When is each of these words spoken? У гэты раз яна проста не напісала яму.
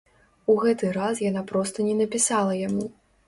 У 0.53 0.55
гэты 0.63 0.87
раз 0.95 1.21
яна 1.25 1.43
проста 1.53 1.85
не 1.89 1.95
напісала 2.01 2.57
яму. 2.67 2.89